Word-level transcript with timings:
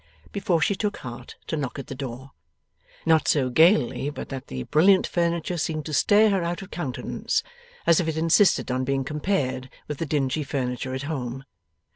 before 0.31 0.59
she 0.59 0.73
took 0.73 0.97
heart 0.97 1.35
to 1.45 1.55
knock 1.55 1.77
at 1.77 1.85
the 1.85 1.93
door. 1.93 2.31
Not 3.05 3.27
so 3.27 3.51
gaily, 3.51 4.09
but 4.09 4.29
that 4.29 4.47
the 4.47 4.63
brilliant 4.63 5.05
furniture 5.05 5.57
seemed 5.59 5.85
to 5.85 5.93
stare 5.93 6.31
her 6.31 6.43
out 6.43 6.63
of 6.63 6.71
countenance 6.71 7.43
as 7.85 7.99
if 7.99 8.07
it 8.07 8.17
insisted 8.17 8.71
on 8.71 8.83
being 8.83 9.03
compared 9.03 9.69
with 9.87 9.99
the 9.99 10.07
dingy 10.07 10.41
furniture 10.43 10.95
at 10.95 11.03
home. 11.03 11.43